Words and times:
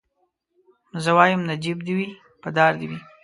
زه 1.03 1.11
وايم 1.17 1.41
نجيب 1.49 1.77
دي 1.85 1.93
وي 1.97 2.07
په 2.41 2.49
دار 2.57 2.71
دي 2.79 2.85
وي 2.91 2.99